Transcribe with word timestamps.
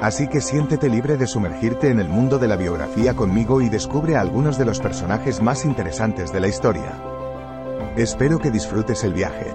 Así 0.00 0.28
que 0.28 0.40
siéntete 0.40 0.88
libre 0.88 1.16
de 1.16 1.26
sumergirte 1.26 1.90
en 1.90 1.98
el 1.98 2.08
mundo 2.08 2.38
de 2.38 2.46
la 2.46 2.56
biografía 2.56 3.14
conmigo 3.14 3.60
y 3.60 3.68
descubre 3.68 4.14
a 4.14 4.20
algunos 4.20 4.56
de 4.56 4.64
los 4.64 4.78
personajes 4.78 5.42
más 5.42 5.64
interesantes 5.64 6.32
de 6.32 6.40
la 6.40 6.46
historia. 6.46 7.02
Espero 7.96 8.38
que 8.38 8.52
disfrutes 8.52 9.02
el 9.02 9.12
viaje. 9.12 9.52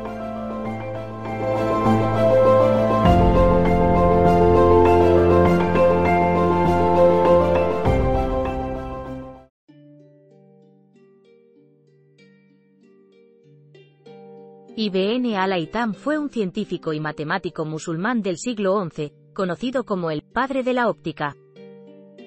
Ibn 14.76 15.36
al-Haytham 15.36 15.94
fue 15.94 16.18
un 16.18 16.30
científico 16.30 16.92
y 16.92 17.00
matemático 17.00 17.64
musulmán 17.64 18.22
del 18.22 18.38
siglo 18.38 18.84
XI, 18.90 19.14
conocido 19.34 19.84
como 19.84 20.12
el 20.12 20.22
padre 20.22 20.64
de 20.64 20.74
la 20.74 20.88
óptica. 20.88 21.36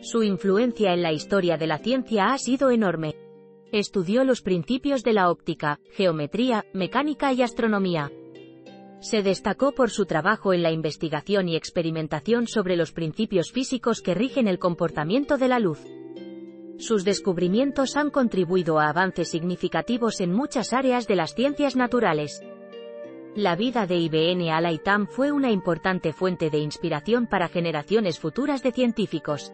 Su 0.02 0.22
influencia 0.22 0.92
en 0.92 1.02
la 1.02 1.12
historia 1.12 1.56
de 1.56 1.66
la 1.66 1.78
ciencia 1.78 2.32
ha 2.32 2.38
sido 2.38 2.70
enorme. 2.70 3.14
Estudió 3.72 4.24
los 4.24 4.42
principios 4.42 5.02
de 5.02 5.12
la 5.12 5.30
óptica, 5.30 5.80
geometría, 5.90 6.64
mecánica 6.72 7.32
y 7.32 7.42
astronomía. 7.42 8.12
Se 9.00 9.22
destacó 9.22 9.72
por 9.72 9.90
su 9.90 10.06
trabajo 10.06 10.52
en 10.52 10.62
la 10.62 10.70
investigación 10.70 11.48
y 11.48 11.56
experimentación 11.56 12.46
sobre 12.46 12.76
los 12.76 12.92
principios 12.92 13.52
físicos 13.52 14.00
que 14.00 14.14
rigen 14.14 14.48
el 14.48 14.58
comportamiento 14.58 15.36
de 15.38 15.48
la 15.48 15.58
luz. 15.58 15.80
Sus 16.78 17.04
descubrimientos 17.04 17.96
han 17.96 18.10
contribuido 18.10 18.78
a 18.78 18.88
avances 18.88 19.30
significativos 19.30 20.20
en 20.20 20.32
muchas 20.32 20.72
áreas 20.72 21.06
de 21.06 21.16
las 21.16 21.34
ciencias 21.34 21.74
naturales. 21.74 22.42
La 23.36 23.54
vida 23.54 23.86
de 23.86 23.96
Ibn 23.96 24.48
al-Haytham 24.48 25.06
fue 25.06 25.30
una 25.30 25.50
importante 25.50 26.14
fuente 26.14 26.48
de 26.48 26.56
inspiración 26.56 27.26
para 27.26 27.48
generaciones 27.48 28.18
futuras 28.18 28.62
de 28.62 28.72
científicos. 28.72 29.52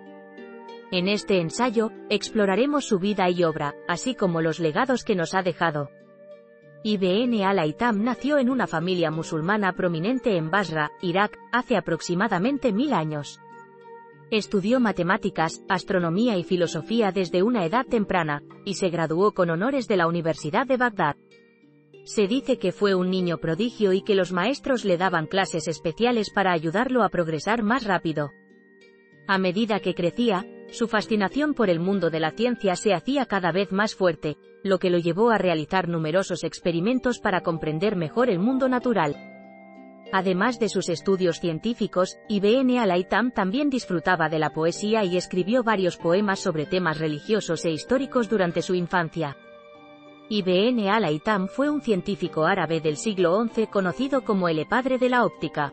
En 0.93 1.09
este 1.09 1.41
ensayo, 1.41 1.91
exploraremos 2.09 2.85
su 2.85 3.01
vida 3.01 3.29
y 3.29 3.43
obra, 3.43 3.75
así 3.89 4.15
como 4.15 4.41
los 4.41 4.61
legados 4.61 5.03
que 5.03 5.17
nos 5.17 5.35
ha 5.35 5.43
dejado. 5.43 5.91
Ibn 6.85 7.43
al-Haytham 7.43 8.05
nació 8.05 8.39
en 8.39 8.51
una 8.51 8.69
familia 8.69 9.11
musulmana 9.11 9.73
prominente 9.73 10.37
en 10.37 10.49
Basra, 10.49 10.93
Irak, 11.01 11.37
hace 11.51 11.77
aproximadamente 11.77 12.73
mil 12.73 12.93
años. 12.93 13.41
Estudió 14.31 14.79
matemáticas, 14.79 15.65
astronomía 15.69 16.37
y 16.37 16.45
filosofía 16.45 17.11
desde 17.11 17.43
una 17.43 17.67
edad 17.67 17.85
temprana, 17.85 18.45
y 18.65 18.75
se 18.75 18.91
graduó 18.91 19.33
con 19.33 19.51
honores 19.51 19.89
de 19.89 19.97
la 19.97 20.07
Universidad 20.07 20.69
de 20.69 20.77
Bagdad. 20.77 21.17
Se 22.05 22.27
dice 22.27 22.59
que 22.59 22.73
fue 22.73 22.95
un 22.95 23.11
niño 23.11 23.39
prodigio 23.39 23.93
y 23.93 24.03
que 24.03 24.15
los 24.15 24.33
maestros 24.33 24.85
le 24.85 24.99
daban 24.99 25.27
clases 25.27 25.69
especiales 25.69 26.31
para 26.31 26.53
ayudarlo 26.53 27.05
a 27.05 27.09
progresar 27.09 27.63
más 27.63 27.85
rápido. 27.85 28.33
A 29.29 29.39
medida 29.39 29.79
que 29.79 29.95
crecía, 29.95 30.45
su 30.73 30.89
fascinación 30.89 31.55
por 31.55 31.71
el 31.71 31.79
mundo 31.79 32.11
de 32.11 32.19
la 32.19 32.33
ciencia 32.33 32.75
se 32.75 32.93
hacía 32.93 33.27
cada 33.27 33.53
vez 33.53 33.71
más 33.71 33.95
fuerte, 33.95 34.37
lo 34.65 34.79
que 34.79 34.91
lo 34.91 34.99
llevó 34.99 35.31
a 35.31 35.39
realizar 35.39 35.89
numerosos 35.89 36.43
experimentos 36.45 37.21
para 37.21 37.43
comprender 37.43 37.95
mejor 37.95 38.31
el 38.31 38.41
mundo 38.41 38.69
natural. 38.69 39.17
Además 40.13 40.59
de 40.59 40.69
sus 40.69 40.89
estudios 40.89 41.41
científicos, 41.41 42.19
Ibn 42.29 42.79
al-Haytham 42.79 43.31
también 43.31 43.71
disfrutaba 43.71 44.29
de 44.29 44.39
la 44.39 44.51
poesía 44.51 45.05
y 45.05 45.17
escribió 45.17 45.63
varios 45.63 45.97
poemas 45.97 46.41
sobre 46.41 46.67
temas 46.67 46.99
religiosos 46.99 47.65
e 47.65 47.71
históricos 47.71 48.29
durante 48.29 48.61
su 48.61 48.75
infancia. 48.75 49.37
Ibn 50.29 50.89
al-Haytham 50.89 51.49
fue 51.49 51.69
un 51.69 51.83
científico 51.83 52.45
árabe 52.45 52.81
del 52.81 52.97
siglo 52.97 53.45
XI 53.47 53.67
conocido 53.67 54.25
como 54.25 54.49
el 54.49 54.67
padre 54.67 54.99
de 54.99 55.09
la 55.09 55.25
óptica. 55.25 55.73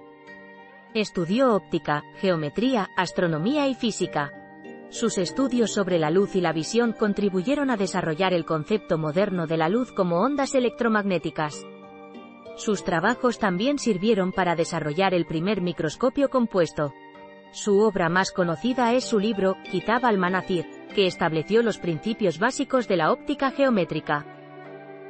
Estudió 0.93 1.53
óptica, 1.53 2.03
geometría, 2.19 2.89
astronomía 2.97 3.67
y 3.67 3.75
física. 3.75 4.33
Sus 4.89 5.19
estudios 5.19 5.71
sobre 5.71 5.99
la 5.99 6.09
luz 6.09 6.35
y 6.35 6.41
la 6.41 6.51
visión 6.51 6.93
contribuyeron 6.93 7.69
a 7.69 7.77
desarrollar 7.77 8.33
el 8.33 8.43
concepto 8.43 8.97
moderno 8.97 9.45
de 9.45 9.57
la 9.57 9.69
luz 9.69 9.91
como 9.91 10.19
ondas 10.19 10.55
electromagnéticas. 10.55 11.63
Sus 12.55 12.83
trabajos 12.83 13.37
también 13.37 13.77
sirvieron 13.77 14.31
para 14.31 14.55
desarrollar 14.55 15.13
el 15.13 15.25
primer 15.27 15.61
microscopio 15.61 16.29
compuesto. 16.29 16.91
Su 17.51 17.79
obra 17.79 18.09
más 18.09 18.31
conocida 18.31 18.93
es 18.93 19.05
su 19.05 19.19
libro, 19.19 19.57
Kitab 19.71 20.05
al-Manazir, 20.05 20.65
que 20.95 21.05
estableció 21.05 21.61
los 21.61 21.77
principios 21.77 22.39
básicos 22.39 22.87
de 22.87 22.97
la 22.97 23.11
óptica 23.11 23.51
geométrica. 23.51 24.38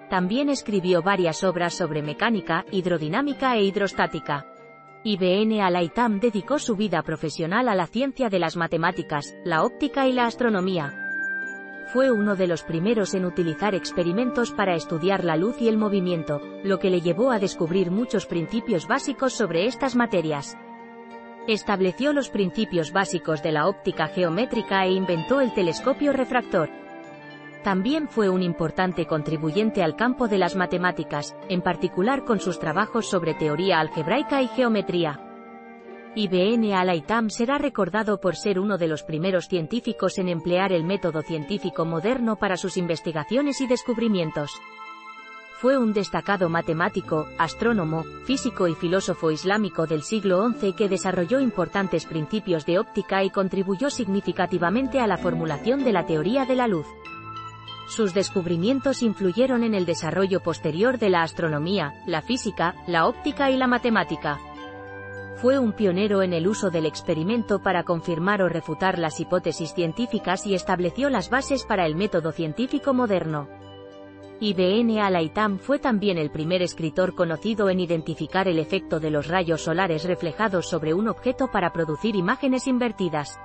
También 0.10 0.50
escribió 0.50 1.02
varias 1.04 1.44
obras 1.44 1.76
sobre 1.76 2.02
mecánica, 2.02 2.66
hidrodinámica 2.72 3.56
e 3.56 3.64
hidrostática. 3.64 4.46
Ibn 5.04 5.62
al-Haytham 5.62 6.20
dedicó 6.20 6.60
su 6.60 6.76
vida 6.76 7.04
profesional 7.04 7.70
a 7.70 7.76
la 7.76 7.88
ciencia 7.88 8.30
de 8.30 8.40
las 8.40 8.58
matemáticas, 8.58 9.36
la 9.46 9.64
óptica 9.64 10.08
y 10.08 10.14
la 10.14 10.26
astronomía. 10.26 10.94
Fue 11.94 12.12
uno 12.12 12.36
de 12.36 12.48
los 12.48 12.64
primeros 12.64 13.14
en 13.14 13.26
utilizar 13.26 13.76
experimentos 13.76 14.52
para 14.52 14.76
estudiar 14.76 15.24
la 15.24 15.38
luz 15.38 15.62
y 15.62 15.68
el 15.70 15.78
movimiento, 15.78 16.42
lo 16.64 16.80
que 16.80 16.90
le 16.90 17.02
llevó 17.02 17.32
a 17.32 17.40
descubrir 17.40 17.90
muchos 17.90 18.26
principios 18.26 18.88
básicos 18.88 19.34
sobre 19.34 19.66
estas 19.66 19.96
materias. 19.96 20.58
Estableció 21.48 22.14
los 22.14 22.30
principios 22.30 22.92
básicos 22.92 23.42
de 23.42 23.52
la 23.52 23.68
óptica 23.68 24.08
geométrica 24.08 24.86
e 24.86 24.92
inventó 24.92 25.42
el 25.42 25.54
telescopio 25.54 26.14
refractor. 26.14 26.70
También 27.64 28.08
fue 28.08 28.30
un 28.30 28.42
importante 28.42 29.06
contribuyente 29.06 29.84
al 29.84 29.96
campo 29.96 30.28
de 30.28 30.38
las 30.38 30.56
matemáticas, 30.56 31.36
en 31.50 31.62
particular 31.62 32.24
con 32.24 32.40
sus 32.40 32.58
trabajos 32.58 33.10
sobre 33.10 33.34
teoría 33.34 33.80
algebraica 33.80 34.42
y 34.42 34.48
geometría. 34.48 35.20
Ibn 36.16 36.74
al-Haytham 36.74 37.30
será 37.30 37.58
recordado 37.58 38.20
por 38.20 38.36
ser 38.36 38.60
uno 38.60 38.78
de 38.78 38.88
los 38.88 39.04
primeros 39.04 39.48
científicos 39.48 40.18
en 40.18 40.30
emplear 40.30 40.72
el 40.72 40.84
método 40.84 41.22
científico 41.22 41.86
moderno 41.86 42.38
para 42.38 42.58
sus 42.58 42.78
investigaciones 42.78 43.62
y 43.62 43.68
descubrimientos. 43.68 44.52
Fue 45.60 45.78
un 45.78 45.92
destacado 45.92 46.48
matemático, 46.48 47.28
astrónomo, 47.38 48.06
físico 48.24 48.70
y 48.70 48.76
filósofo 48.76 49.30
islámico 49.30 49.86
del 49.86 50.04
siglo 50.04 50.50
XI 50.50 50.72
que 50.72 50.88
desarrolló 50.88 51.42
importantes 51.42 52.06
principios 52.06 52.66
de 52.66 52.80
óptica 52.80 53.26
y 53.26 53.30
contribuyó 53.30 53.90
significativamente 53.90 55.02
a 55.02 55.08
la 55.08 55.18
formulación 55.18 55.84
de 55.84 55.92
la 55.92 56.06
teoría 56.06 56.46
de 56.46 56.56
la 56.56 56.68
luz. 56.68 56.88
Sus 57.90 58.14
descubrimientos 58.14 59.02
influyeron 59.02 59.64
en 59.64 59.74
el 59.74 59.88
desarrollo 59.88 60.42
posterior 60.42 61.00
de 61.00 61.10
la 61.10 61.24
astronomía, 61.24 61.96
la 62.06 62.22
física, 62.22 62.76
la 62.86 63.08
óptica 63.08 63.50
y 63.50 63.58
la 63.58 63.66
matemática. 63.66 64.40
Fue 65.38 65.58
un 65.58 65.74
pionero 65.74 66.22
en 66.22 66.34
el 66.34 66.48
uso 66.48 66.70
del 66.70 66.86
experimento 66.86 67.64
para 67.64 67.84
confirmar 67.84 68.44
o 68.44 68.50
refutar 68.50 69.00
las 69.00 69.20
hipótesis 69.20 69.74
científicas 69.74 70.46
y 70.46 70.54
estableció 70.54 71.10
las 71.10 71.32
bases 71.32 71.66
para 71.66 71.88
el 71.88 71.96
método 71.96 72.32
científico 72.32 72.94
moderno. 72.94 73.50
Ibn 74.40 75.00
al-Haytham 75.00 75.58
fue 75.58 75.80
también 75.80 76.20
el 76.20 76.30
primer 76.30 76.62
escritor 76.62 77.16
conocido 77.16 77.72
en 77.72 77.80
identificar 77.80 78.48
el 78.48 78.60
efecto 78.60 79.00
de 79.00 79.10
los 79.10 79.28
rayos 79.28 79.62
solares 79.62 80.04
reflejados 80.04 80.70
sobre 80.70 80.94
un 80.94 81.08
objeto 81.08 81.50
para 81.52 81.74
producir 81.74 82.16
imágenes 82.16 82.68
invertidas. 82.68 83.40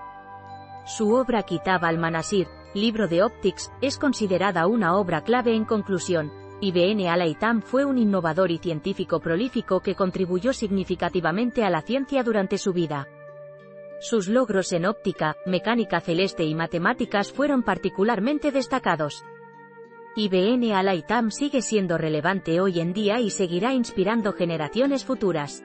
Su 0.85 1.15
obra 1.15 1.45
Kitab 1.45 1.83
al-Manasir, 1.85 2.47
libro 2.75 3.09
de 3.09 3.23
Optics, 3.23 3.73
es 3.81 3.99
considerada 3.99 4.67
una 4.67 4.97
obra 4.97 5.23
clave 5.23 5.55
en 5.55 5.65
conclusión. 5.65 6.33
Ibn 6.61 7.07
al-Haytham 7.07 7.63
fue 7.63 7.85
un 7.85 7.99
innovador 7.99 8.51
y 8.51 8.59
científico 8.59 9.21
prolífico 9.21 9.81
que 9.81 9.95
contribuyó 9.95 10.53
significativamente 10.53 11.65
a 11.65 11.71
la 11.71 11.83
ciencia 11.83 12.23
durante 12.23 12.59
su 12.59 12.73
vida. 12.73 13.09
Sus 14.01 14.29
logros 14.29 14.73
en 14.73 14.87
óptica, 14.87 15.37
mecánica 15.47 16.01
celeste 16.01 16.45
y 16.45 16.55
matemáticas 16.55 17.33
fueron 17.33 17.63
particularmente 17.63 18.51
destacados. 18.51 19.25
Ibn 20.17 20.73
al-Haytham 20.73 21.31
sigue 21.31 21.63
siendo 21.63 21.99
relevante 21.99 22.61
hoy 22.61 22.81
en 22.81 22.93
día 22.93 23.21
y 23.21 23.31
seguirá 23.31 23.73
inspirando 23.73 24.33
generaciones 24.33 25.05
futuras. 25.05 25.65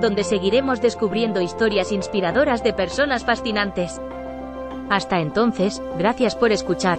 donde 0.00 0.24
seguiremos 0.24 0.80
descubriendo 0.80 1.40
historias 1.40 1.92
inspiradoras 1.92 2.62
de 2.62 2.72
personas 2.72 3.24
fascinantes. 3.24 4.00
Hasta 4.90 5.20
entonces, 5.20 5.82
gracias 5.98 6.34
por 6.34 6.52
escuchar. 6.52 6.98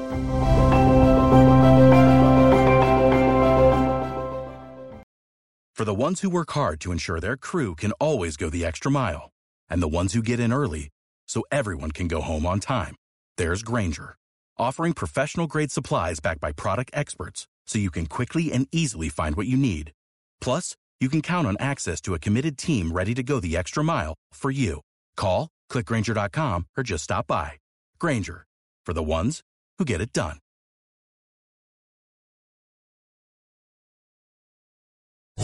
For 5.79 5.85
the 5.85 5.93
ones 5.95 6.19
who 6.19 6.29
work 6.29 6.51
hard 6.51 6.81
to 6.81 6.91
ensure 6.91 7.21
their 7.21 7.37
crew 7.37 7.73
can 7.73 7.93
always 8.01 8.35
go 8.35 8.49
the 8.49 8.65
extra 8.65 8.91
mile, 8.91 9.31
and 9.69 9.81
the 9.81 9.87
ones 9.87 10.13
who 10.13 10.21
get 10.21 10.37
in 10.37 10.51
early 10.51 10.89
so 11.25 11.43
everyone 11.53 11.91
can 11.91 12.09
go 12.09 12.19
home 12.19 12.45
on 12.45 12.59
time, 12.59 12.95
there's 13.37 13.63
Granger, 13.63 14.17
offering 14.57 14.91
professional 14.91 15.47
grade 15.47 15.71
supplies 15.71 16.19
backed 16.19 16.41
by 16.41 16.51
product 16.51 16.91
experts 16.93 17.47
so 17.65 17.79
you 17.79 17.91
can 17.91 18.07
quickly 18.07 18.51
and 18.51 18.67
easily 18.73 19.07
find 19.07 19.37
what 19.37 19.47
you 19.47 19.55
need. 19.55 19.93
Plus, 20.41 20.75
you 20.99 21.07
can 21.07 21.21
count 21.21 21.47
on 21.47 21.55
access 21.59 22.01
to 22.01 22.13
a 22.13 22.19
committed 22.19 22.57
team 22.57 22.91
ready 22.91 23.13
to 23.13 23.23
go 23.23 23.39
the 23.39 23.55
extra 23.55 23.83
mile 23.83 24.15
for 24.33 24.51
you. 24.51 24.81
Call, 25.15 25.47
clickgranger.com, 25.71 26.65
or 26.77 26.83
just 26.83 27.05
stop 27.05 27.27
by. 27.27 27.53
Granger, 27.99 28.45
for 28.85 28.93
the 28.93 29.03
ones 29.03 29.41
who 29.77 29.85
get 29.85 30.01
it 30.01 30.11
done. 30.11 30.39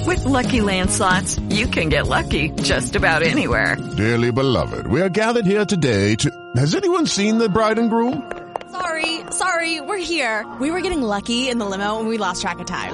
With 0.05 0.23
Lucky 0.25 0.61
Land 0.61 0.91
slots, 0.91 1.39
you 1.49 1.65
can 1.67 1.89
get 1.89 2.07
lucky 2.07 2.49
just 2.61 2.95
about 2.95 3.23
anywhere. 3.23 3.75
Dearly 3.97 4.31
beloved, 4.31 4.85
we 4.87 5.01
are 5.01 5.09
gathered 5.09 5.45
here 5.45 5.65
today 5.65 6.15
to. 6.15 6.29
Has 6.57 6.75
anyone 6.75 7.07
seen 7.07 7.37
the 7.37 7.49
bride 7.49 7.79
and 7.79 7.89
groom? 7.89 8.31
Sorry, 8.71 9.21
sorry, 9.31 9.81
we're 9.81 9.97
here. 9.97 10.45
We 10.59 10.69
were 10.69 10.81
getting 10.81 11.01
lucky 11.01 11.49
in 11.49 11.57
the 11.57 11.65
limo 11.65 11.99
and 11.99 12.07
we 12.07 12.17
lost 12.17 12.41
track 12.41 12.59
of 12.59 12.65
time. 12.65 12.93